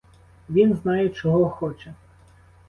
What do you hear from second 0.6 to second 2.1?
знає, чого хоче.